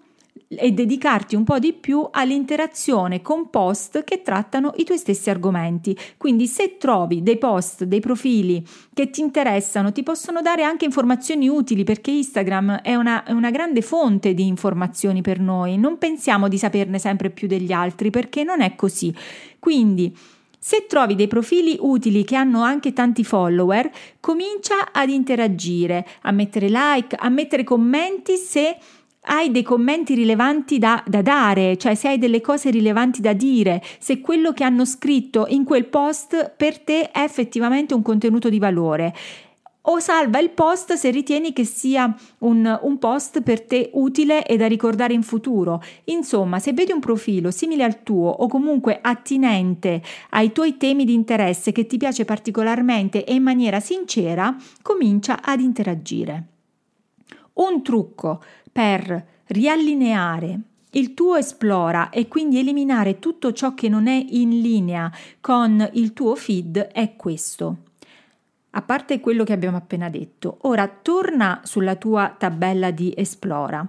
e 0.53 0.73
dedicarti 0.73 1.37
un 1.37 1.45
po' 1.45 1.61
di 1.61 1.73
più 1.73 2.09
all'interazione 2.11 3.23
con 3.23 3.51
post 3.51 4.03
che 4.03 4.23
trattano 4.23 4.73
i 4.77 4.85
tuoi 4.85 4.99
stessi 4.99 5.31
argomenti. 5.31 5.97
Quindi 6.17 6.49
se 6.49 6.77
trovi 6.77 7.23
dei 7.23 7.39
post, 7.39 7.85
dei 7.85 8.01
profili 8.01 8.67
che 8.93 9.11
ti 9.11 9.21
interessano, 9.21 9.93
ti 9.93 10.03
possono 10.03 10.43
dare 10.43 10.65
anche 10.65 10.85
informazioni 10.85 11.49
utili 11.49 11.85
perché 11.85 12.11
Instagram 12.11 12.81
è 12.83 12.97
una, 12.97 13.23
è 13.23 13.31
una 13.31 13.51
grande 13.51 13.81
fonte 13.81 14.35
di 14.35 14.49
informazioni 14.49 15.21
per 15.21 15.39
noi. 15.39 15.79
Non 15.79 15.99
pensiamo 15.99 16.49
di 16.49 16.59
saperne 16.59 16.99
sempre 16.99 17.31
più 17.31 17.47
degli 17.47 17.71
altri 17.71 18.11
perché 18.11 18.43
non 18.43 18.61
è 18.61 18.75
così. 18.75 19.15
Quindi 19.61 20.17
se 20.59 20.87
trovi 20.89 21.15
dei 21.15 21.29
profili 21.29 21.77
utili 21.81 22.25
che 22.25 22.35
hanno 22.35 22.63
anche 22.63 22.93
tanti 22.93 23.23
follower, 23.23 23.89
comincia 24.19 24.93
ad 24.93 25.09
interagire, 25.09 26.05
a 26.23 26.33
mettere 26.33 26.69
like, 26.69 27.17
a 27.17 27.29
mettere 27.29 27.63
commenti 27.63 28.37
se 28.37 28.77
hai 29.23 29.51
dei 29.51 29.63
commenti 29.63 30.15
rilevanti 30.15 30.79
da, 30.79 31.03
da, 31.07 31.23
dare, 31.23 31.77
cioè 31.77 31.95
se 31.95 32.09
hai 32.09 32.19
delle 32.19 32.41
cose 32.41 32.71
rilevanti 32.71 33.21
da 33.21 33.33
dire, 33.33 33.83
se 33.99 34.21
quello 34.21 34.53
che 34.53 34.65
hanno 34.65 34.85
scritto 34.85 35.47
in 35.49 35.65
quel 35.65 35.87
post 35.87 36.55
per 36.57 36.79
te 36.81 37.11
è 37.11 37.21
effettivamente 37.21 37.95
un 37.95 38.03
contenuto 38.03 38.49
di 38.49 38.59
valore. 38.59 39.15
O 39.83 39.99
salva 39.99 40.39
il 40.39 40.51
post 40.51 40.93
se 40.93 41.11
ritieni 41.11 41.55
che 41.55 41.65
sia 41.65 42.15
un, 42.41 42.79
un 42.83 42.99
post 42.99 43.41
per 43.41 43.63
te 43.63 43.91
utile 43.95 44.45
e 44.45 44.59
da 44.59 44.67
ricordare 44.67 45.15
in 45.15 45.23
futuro. 45.23 45.83
Insomma, 46.05 46.59
se 46.59 46.75
vedi 46.75 46.93
un 46.93 47.01
profilo 47.01 47.51
simile 47.51 47.85
al 47.85 48.03
tuo 48.03 48.29
o 48.29 48.47
comunque 48.47 48.99
attinente 49.01 50.03
ai 50.31 50.53
tuoi 50.53 50.77
temi 50.77 51.07
di 51.07 51.15
interesse 51.15 51.73
che 51.73 51.87
ti 51.87 51.97
piace 51.97 52.27
particolarmente 52.27 53.25
e 53.25 53.35
in 53.35 53.43
maniera 53.43 53.81
sincera, 53.81 54.55
comincia 54.83 55.41
ad 55.43 55.61
interagire. 55.61 56.45
Un 57.53 57.83
trucco 57.83 58.43
per 58.81 59.27
riallineare 59.49 60.59
il 60.93 61.13
tuo 61.13 61.37
esplora 61.37 62.09
e 62.09 62.29
quindi 62.29 62.59
eliminare 62.61 63.19
tutto 63.19 63.53
ciò 63.53 63.75
che 63.75 63.91
non 63.91 64.07
è 64.07 64.25
in 64.31 64.63
linea 64.63 65.13
con 65.39 65.87
il 65.93 66.15
tuo 66.15 66.35
feed 66.35 66.79
è 66.79 67.15
questo. 67.15 67.77
A 68.71 68.81
parte 68.81 69.21
quello 69.21 69.45
che 69.45 69.53
abbiamo 69.53 69.77
appena 69.77 70.09
detto, 70.09 70.61
ora 70.63 70.89
torna 70.89 71.61
sulla 71.63 71.97
tua 71.97 72.35
tabella 72.39 72.91
di 72.91 73.13
esplora. 73.15 73.87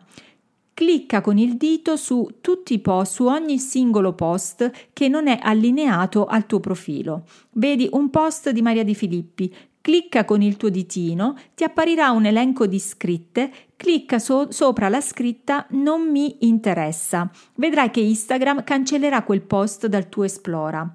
Clicca 0.74 1.21
con 1.21 1.38
il 1.38 1.55
dito 1.55 1.95
su 1.95 2.39
tutti 2.41 2.74
i 2.74 2.79
post, 2.79 3.13
su 3.13 3.27
ogni 3.27 3.60
singolo 3.60 4.12
post 4.12 4.89
che 4.91 5.07
non 5.07 5.27
è 5.27 5.39
allineato 5.41 6.25
al 6.25 6.45
tuo 6.45 6.60
profilo. 6.60 7.24
Vedi 7.51 7.88
un 7.93 8.10
post 8.10 8.50
di 8.50 8.62
Maria 8.62 8.83
Di 8.83 8.95
Filippi, 8.95 9.53
Clicca 9.81 10.25
con 10.25 10.43
il 10.43 10.57
tuo 10.57 10.69
ditino, 10.69 11.36
ti 11.55 11.63
apparirà 11.63 12.12
un 12.12 12.25
elenco 12.27 12.67
di 12.67 12.77
scritte, 12.77 13.51
clicca 13.81 14.19
so- 14.19 14.51
sopra 14.51 14.89
la 14.89 15.01
scritta 15.01 15.65
Non 15.69 16.07
mi 16.07 16.38
interessa. 16.41 17.27
Vedrai 17.55 17.89
che 17.89 18.00
Instagram 18.00 18.63
cancellerà 18.63 19.23
quel 19.23 19.41
post 19.41 19.88
dal 19.88 20.07
tuo 20.07 20.23
Esplora. 20.23 20.93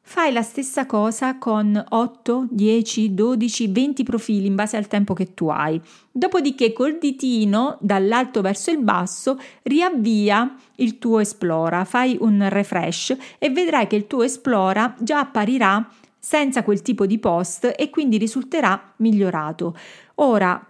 Fai 0.00 0.32
la 0.32 0.42
stessa 0.42 0.86
cosa 0.86 1.38
con 1.38 1.84
8, 1.88 2.46
10, 2.48 3.14
12, 3.14 3.68
20 3.72 4.04
profili 4.04 4.46
in 4.46 4.54
base 4.54 4.76
al 4.76 4.86
tempo 4.86 5.12
che 5.12 5.34
tu 5.34 5.48
hai. 5.48 5.80
Dopodiché 6.12 6.72
col 6.72 6.98
ditino 7.00 7.76
dall'alto 7.80 8.42
verso 8.42 8.70
il 8.70 8.78
basso 8.78 9.36
riavvia 9.62 10.54
il 10.76 10.98
tuo 10.98 11.18
Esplora, 11.18 11.84
fai 11.84 12.16
un 12.20 12.46
refresh 12.48 13.16
e 13.38 13.50
vedrai 13.50 13.88
che 13.88 13.96
il 13.96 14.06
tuo 14.06 14.22
Esplora 14.22 14.94
già 15.00 15.18
apparirà 15.18 15.84
senza 16.16 16.62
quel 16.62 16.82
tipo 16.82 17.06
di 17.06 17.18
post 17.18 17.74
e 17.76 17.90
quindi 17.90 18.18
risulterà 18.18 18.92
migliorato. 18.98 19.76
Ora, 20.16 20.69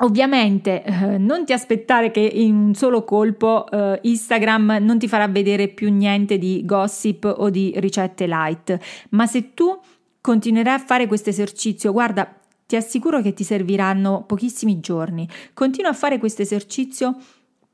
Ovviamente 0.00 0.84
eh, 0.84 1.16
non 1.16 1.46
ti 1.46 1.54
aspettare 1.54 2.10
che 2.10 2.20
in 2.20 2.54
un 2.54 2.74
solo 2.74 3.02
colpo 3.02 3.66
eh, 3.70 3.98
Instagram 4.02 4.78
non 4.80 4.98
ti 4.98 5.08
farà 5.08 5.26
vedere 5.26 5.68
più 5.68 5.90
niente 5.90 6.36
di 6.36 6.62
gossip 6.66 7.24
o 7.24 7.48
di 7.48 7.72
ricette 7.76 8.26
light, 8.26 8.78
ma 9.10 9.26
se 9.26 9.54
tu 9.54 9.78
continuerai 10.20 10.74
a 10.74 10.78
fare 10.78 11.06
questo 11.06 11.30
esercizio, 11.30 11.92
guarda, 11.92 12.30
ti 12.66 12.76
assicuro 12.76 13.22
che 13.22 13.32
ti 13.32 13.44
serviranno 13.44 14.24
pochissimi 14.26 14.80
giorni. 14.80 15.26
Continua 15.54 15.90
a 15.90 15.94
fare 15.94 16.18
questo 16.18 16.42
esercizio 16.42 17.16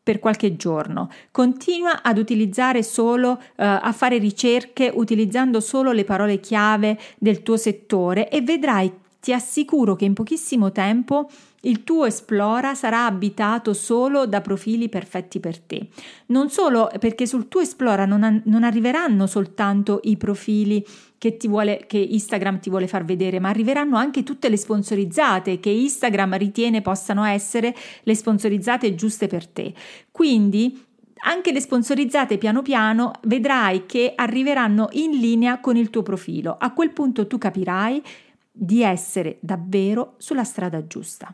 per 0.02 0.19
qualche 0.19 0.57
giorno. 0.57 1.09
Continua 1.31 2.02
ad 2.02 2.19
utilizzare 2.19 2.83
solo, 2.83 3.41
eh, 3.41 3.64
a 3.64 3.93
fare 3.93 4.19
ricerche 4.19 4.93
utilizzando 4.95 5.61
solo 5.61 5.93
le 5.93 6.05
parole 6.05 6.41
chiave 6.41 6.99
del 7.19 7.43
tuo 7.43 7.57
settore 7.57 8.29
e 8.29 8.43
vedrai, 8.43 8.93
ti 9.19 9.33
assicuro 9.33 9.95
che 9.95 10.05
in 10.05 10.14
pochissimo 10.14 10.73
tempo 10.73 11.31
il 11.62 11.85
tuo 11.85 12.07
Esplora 12.07 12.75
sarà 12.75 13.07
abitato 13.07 13.73
solo 13.73 14.26
da 14.26 14.40
profili 14.40 14.88
perfetti 14.88 15.38
per 15.40 15.59
te. 15.61 15.88
Non 16.26 16.50
solo 16.50 16.90
perché 16.99 17.26
sul 17.26 17.49
tuo 17.49 17.61
Esplora 17.61 18.04
non, 18.04 18.42
non 18.45 18.64
arriveranno 18.64 19.26
soltanto 19.26 20.00
i 20.04 20.16
profili 20.16 20.85
che, 21.19 21.37
vuole, 21.45 21.85
che 21.87 21.99
Instagram 21.99 22.59
ti 22.59 22.69
vuole 22.69 22.88
far 22.88 23.04
vedere, 23.04 23.38
ma 23.38 23.49
arriveranno 23.49 23.97
anche 23.97 24.25
tutte 24.25 24.49
le 24.49 24.57
sponsorizzate 24.57 25.61
che 25.61 25.71
Instagram 25.71 26.37
ritiene 26.37 26.83
possano 26.83 27.23
essere 27.25 27.75
le 28.02 28.14
sponsorizzate 28.16 28.97
giuste 28.97 29.28
per 29.28 29.47
te. 29.47 29.73
Quindi 30.11 30.85
anche 31.25 31.52
le 31.52 31.61
sponsorizzate 31.61 32.38
piano 32.38 32.62
piano 32.62 33.12
vedrai 33.23 33.87
che 33.87 34.12
arriveranno 34.16 34.88
in 34.92 35.12
linea 35.12 35.61
con 35.61 35.76
il 35.76 35.90
tuo 35.90 36.02
profilo. 36.02 36.57
A 36.59 36.73
quel 36.73 36.90
punto 36.90 37.28
tu 37.28 37.38
capirai 37.38 38.02
di 38.50 38.83
essere 38.83 39.38
davvero 39.40 40.14
sulla 40.19 40.45
strada 40.45 40.85
giusta. 40.88 41.33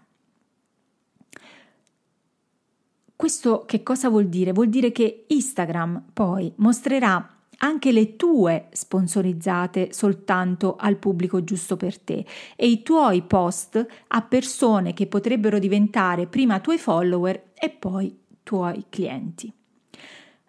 Questo 3.19 3.65
che 3.67 3.83
cosa 3.83 4.09
vuol 4.09 4.29
dire? 4.29 4.53
Vuol 4.53 4.69
dire 4.69 4.93
che 4.93 5.25
Instagram 5.27 6.05
poi 6.13 6.53
mostrerà 6.59 7.29
anche 7.57 7.91
le 7.91 8.15
tue 8.15 8.69
sponsorizzate 8.71 9.93
soltanto 9.93 10.77
al 10.79 10.99
pubblico 10.99 11.43
giusto 11.43 11.77
per 11.77 11.99
te 11.99 12.25
e 12.55 12.69
i 12.69 12.85
tuoi 12.85 13.23
post 13.23 13.85
a 14.07 14.23
persone 14.23 14.95
che 14.95 15.09
potrebbero 15.09 15.59
diventare 15.59 16.29
prima 16.29 16.61
tuoi 16.61 16.79
follower 16.79 17.51
e 17.55 17.71
poi 17.71 18.17
tuoi 18.45 18.85
clienti. 18.89 19.53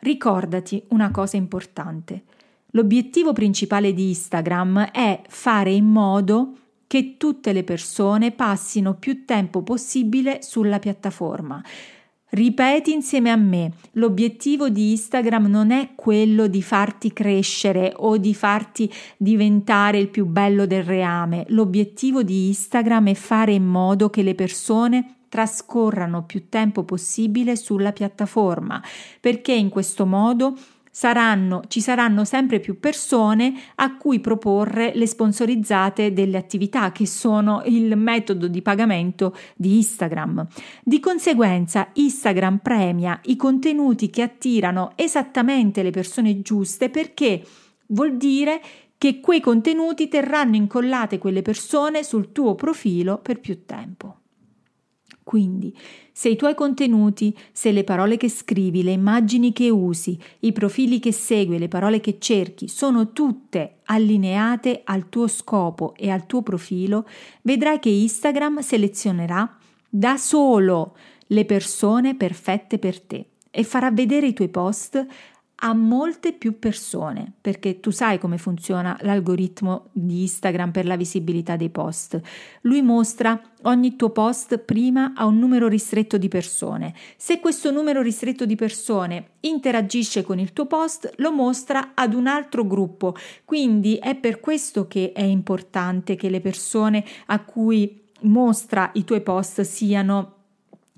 Ricordati 0.02 0.84
una 0.90 1.10
cosa 1.10 1.38
importante. 1.38 2.22
L'obiettivo 2.74 3.34
principale 3.34 3.94
di 3.94 4.10
Instagram 4.10 4.92
è 4.92 5.24
fare 5.28 5.72
in 5.72 5.86
modo 5.88 6.54
che 6.86 7.18
tutte 7.18 7.52
le 7.52 7.64
persone 7.64 8.30
passino 8.30 8.94
più 8.94 9.26
tempo 9.26 9.64
possibile 9.64 10.44
sulla 10.44 10.78
piattaforma. 10.78 11.64
Ripeti 12.32 12.94
insieme 12.94 13.32
a 13.32 13.36
me, 13.36 13.72
l'obiettivo 13.94 14.70
di 14.70 14.92
Instagram 14.92 15.48
non 15.48 15.72
è 15.72 15.96
quello 15.96 16.46
di 16.46 16.62
farti 16.62 17.12
crescere 17.12 17.92
o 17.96 18.18
di 18.18 18.36
farti 18.36 18.92
diventare 19.18 19.98
il 19.98 20.10
più 20.10 20.28
bello 20.28 20.68
del 20.68 20.84
reame, 20.84 21.46
l'obiettivo 21.48 22.22
di 22.22 22.48
Instagram 22.48 23.10
è 23.10 23.14
fare 23.16 23.54
in 23.54 23.66
modo 23.66 24.12
che 24.12 24.22
le 24.22 24.36
persone 24.36 25.16
trascorrano 25.28 26.24
più 26.26 26.50
tempo 26.50 26.84
possibile 26.84 27.56
sulla 27.56 27.94
piattaforma, 27.94 28.80
perché 29.20 29.54
in 29.54 29.70
questo 29.70 30.06
modo 30.06 30.56
saranno, 31.00 31.62
ci 31.70 31.80
saranno 31.80 32.26
sempre 32.26 32.60
più 32.60 32.78
persone 32.78 33.54
a 33.76 33.96
cui 33.96 34.20
proporre 34.20 34.92
le 34.96 35.08
sponsorizzate 35.08 36.12
delle 36.12 36.36
attività 36.36 36.92
che 36.92 37.06
sono 37.06 37.62
il 37.64 37.96
metodo 37.96 38.50
di 38.50 38.62
pagamento 38.62 39.34
di 39.56 39.78
Instagram. 39.78 40.46
Di 40.84 41.00
conseguenza 41.00 41.88
Instagram 41.94 42.58
premia 42.58 43.18
i 43.28 43.38
contenuti 43.38 44.10
che 44.10 44.24
attirano 44.24 44.92
esattamente 44.96 45.84
le 45.84 45.92
persone 45.92 46.42
giuste 46.42 46.90
perché 46.90 47.46
vuol 47.88 48.18
dire 48.18 48.60
che 48.98 49.22
quei 49.22 49.40
contenuti 49.40 50.10
terranno 50.10 50.58
incollate 50.58 51.18
quelle 51.18 51.42
persone 51.42 52.04
sul 52.04 52.34
tuo 52.34 52.56
profilo 52.56 53.20
per 53.20 53.40
più 53.40 53.64
tempo. 53.66 54.18
Quindi, 55.24 55.74
se 56.20 56.28
i 56.28 56.36
tuoi 56.36 56.54
contenuti, 56.54 57.34
se 57.54 57.72
le 57.72 57.86
parole 57.86 58.18
che 58.18 58.28
scrivi, 58.28 58.84
le 58.84 58.92
immagini 58.92 59.54
che 59.54 59.70
usi, 59.70 60.20
i 60.40 60.52
profili 60.52 61.00
che 61.00 61.14
segui, 61.14 61.58
le 61.58 61.70
parole 61.70 62.02
che 62.02 62.18
cerchi 62.20 62.68
sono 62.68 63.14
tutte 63.14 63.78
allineate 63.86 64.82
al 64.84 65.08
tuo 65.08 65.30
scopo 65.30 65.94
e 65.96 66.10
al 66.10 66.26
tuo 66.26 66.42
profilo, 66.42 67.08
vedrai 67.44 67.80
che 67.80 67.88
Instagram 67.88 68.60
selezionerà 68.60 69.58
da 69.88 70.18
solo 70.18 70.98
le 71.28 71.46
persone 71.46 72.16
perfette 72.16 72.80
per 72.80 73.00
te 73.00 73.26
e 73.50 73.64
farà 73.64 73.90
vedere 73.90 74.28
i 74.28 74.34
tuoi 74.34 74.50
post 74.50 75.06
a 75.62 75.74
molte 75.74 76.34
più 76.34 76.60
persone, 76.60 77.34
perché 77.42 77.80
tu 77.80 77.90
sai 77.92 78.18
come 78.18 78.38
funziona 78.38 78.98
l'algoritmo 79.02 79.90
di 79.92 80.22
Instagram 80.22 80.72
per 80.72 80.86
la 80.86 80.96
visibilità 80.96 81.56
dei 81.56 81.70
post. 81.70 82.20
Lui 82.62 82.82
mostra 82.82 83.40
ogni 83.64 83.96
tuo 83.96 84.12
post 84.12 84.58
prima 84.60 85.14
a 85.16 85.26
un 85.26 85.38
numero 85.38 85.68
ristretto 85.68 86.18
di 86.18 86.30
persone. 86.30 86.94
Se 87.18 87.40
questo 87.40 87.72
numero 87.72 88.02
ristretto 88.02 88.46
di 88.46 88.56
persone 88.56 89.32
interagisce 89.42 90.24
con 90.24 90.40
il 90.40 90.54
tuo 90.54 90.66
post, 90.66 91.12
lo 91.18 91.32
mostra 91.32 91.92
ad 91.94 92.14
un 92.14 92.28
altro 92.28 92.66
gruppo. 92.66 93.16
Quindi 93.44 93.96
è 93.96 94.16
per 94.16 94.40
questo 94.40 94.88
che 94.88 95.12
è 95.12 95.24
importante 95.24 96.16
che 96.16 96.30
le 96.30 96.40
persone 96.40 97.04
a 97.28 97.44
cui 97.44 98.08
mostra 98.22 98.92
i 98.94 99.04
tuoi 99.04 99.22
post 99.22 99.62
siano 99.62 100.36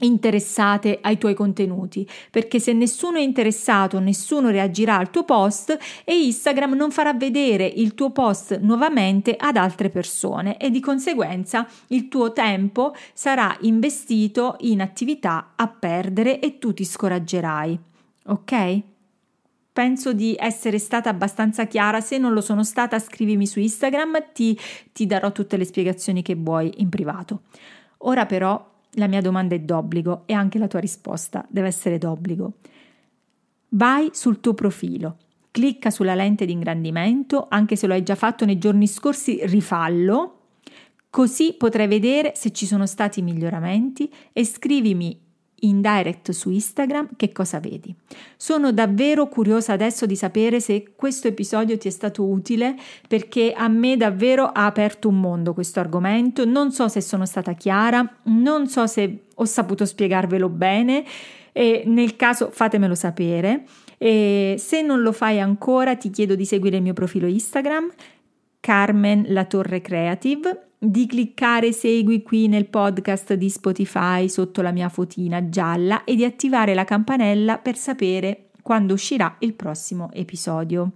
interessate 0.06 1.00
ai 1.02 1.18
tuoi 1.18 1.34
contenuti, 1.34 2.08
perché 2.30 2.60
se 2.60 2.74
nessuno 2.74 3.18
è 3.18 3.22
interessato, 3.22 4.00
nessuno 4.00 4.50
reagirà 4.50 4.98
al 4.98 5.10
tuo 5.10 5.24
post 5.24 5.78
e 6.04 6.26
Instagram 6.26 6.74
non 6.74 6.92
farà 6.92 7.14
vedere 7.14 7.66
il 7.66 7.94
tuo 7.94 8.12
post 8.12 8.60
nuovamente 8.60 9.36
ad 9.38 9.58
altre 9.58 9.90
persone 9.90 10.58
e 10.58 10.70
di 10.70 10.80
conseguenza 10.80 11.68
il 11.88 12.08
tuo 12.08 12.34
tempo 12.34 12.94
sarà 13.14 13.56
investito 13.62 14.56
in 14.62 14.82
attività 14.82 15.54
a 15.56 15.68
perdere 15.68 16.40
e 16.40 16.58
tu 16.58 16.74
ti 16.74 16.86
scoraggerai. 16.86 17.80
Ok? 18.28 18.82
Penso 19.74 20.12
di 20.12 20.36
essere 20.38 20.80
stata 20.80 21.10
abbastanza 21.10 21.66
chiara, 21.66 22.02
se 22.02 22.18
non 22.18 22.34
lo 22.34 22.42
sono 22.42 22.64
stata 22.64 23.00
scrivimi 23.00 23.48
su 23.48 23.60
Instagram, 23.60 24.32
ti, 24.34 24.60
ti 24.92 25.06
darò 25.06 25.32
tutte 25.32 25.56
le 25.56 25.64
spiegazioni 25.64 26.22
che 26.22 26.36
vuoi 26.36 26.74
in 26.78 26.90
privato. 26.90 27.44
Ora 28.00 28.26
però 28.26 28.71
la 28.96 29.08
mia 29.08 29.22
domanda 29.22 29.56
è 29.56 29.60
d'obbligo 29.60 30.24
e 30.26 30.34
anche 30.34 30.60
la 30.60 30.68
tua 30.68 30.80
risposta 30.80 31.46
deve 31.50 31.68
essere 31.68 31.98
d'obbligo. 31.98 32.54
Vai 33.70 34.10
sul 34.12 34.40
tuo 34.40 34.54
profilo, 34.54 35.18
clicca 35.52 35.90
sulla 35.90 36.16
lente 36.16 36.46
di 36.46 36.52
ingrandimento, 36.52 37.48
anche 37.50 37.76
se 37.76 37.88
lo 37.88 37.94
hai 37.94 38.04
già 38.04 38.16
fatto 38.16 38.46
nei 38.46 38.58
giorni 38.58 38.88
scorsi, 38.88 39.40
rifallo, 39.44 40.40
così 41.10 41.54
potrai 41.54 41.88
vedere 41.88 42.34
se 42.36 42.52
ci 42.52 42.66
sono 42.66 42.86
stati 42.86 43.22
miglioramenti 43.22 44.12
e 44.34 44.44
scrivimi 44.46 45.18
in 45.62 45.82
direct 45.82 46.32
su 46.32 46.50
Instagram 46.50 47.10
che 47.16 47.32
cosa 47.32 47.60
vedi. 47.60 47.94
Sono 48.38 48.72
davvero 48.72 49.28
curiosa 49.28 49.74
adesso 49.74 50.06
di 50.06 50.16
sapere 50.16 50.60
se 50.60 50.94
questo 50.96 51.28
episodio 51.28 51.78
ti 51.78 51.88
è 51.88 51.92
stato 51.92 52.24
utile 52.24 52.76
perché 53.08 53.54
a 53.54 53.68
me 53.68 53.98
davvero 53.98 54.46
ha 54.46 54.66
aperto 54.66 55.10
un 55.10 55.20
mondo 55.20 55.54
questo 55.54 55.80
argomento. 55.80 56.46
Non 56.46 56.72
so 56.72 56.88
se 56.88 57.02
sono 57.02 57.26
stata 57.26 57.54
chiara, 57.54 58.18
non 58.24 58.68
so 58.68 58.88
se 58.88 59.24
ho 59.34 59.46
saputo 59.46 59.86
spiegarvelo 59.86 60.50
bene 60.50 61.04
e 61.52 61.84
nel 61.86 62.16
caso 62.16 62.50
fatemelo 62.52 62.96
sapere. 62.96 63.66
E 63.98 64.56
se 64.58 64.82
non 64.82 65.02
lo 65.02 65.12
fai 65.12 65.40
ancora 65.40 65.96
ti 65.96 66.10
chiedo 66.10 66.36
di 66.36 66.46
seguire 66.46 66.78
il 66.78 66.84
mio 66.84 66.94
profilo 66.94 67.28
Instagram 67.28 67.92
Carmen 68.60 69.26
La 69.28 69.46
Torre 69.46 69.82
Creative 69.82 70.71
di 70.84 71.06
cliccare 71.06 71.74
segui 71.74 72.24
qui 72.24 72.48
nel 72.48 72.66
podcast 72.66 73.36
di 73.36 73.52
Spotify 73.52 74.28
sotto 74.28 74.64
la 74.64 74.72
mia 74.72 74.90
fotina 74.90 75.48
gialla 75.48 76.04
e 76.04 76.16
di 76.16 76.26
attivare 76.26 76.74
la 76.74 76.86
campanella 76.86 77.60
per 77.60 77.78
sapere 77.78 78.50
quando 78.64 78.94
uscirà 78.94 79.36
il 79.40 79.54
prossimo 79.54 80.10
episodio. 80.12 80.94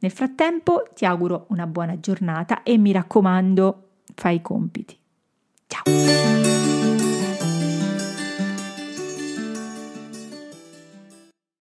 Nel 0.00 0.10
frattempo 0.10 0.82
ti 0.94 1.06
auguro 1.06 1.46
una 1.48 1.66
buona 1.66 1.98
giornata 1.98 2.62
e 2.62 2.76
mi 2.76 2.92
raccomando, 2.92 3.88
fai 4.14 4.36
i 4.36 4.42
compiti. 4.42 4.98
Ciao! 5.66 6.41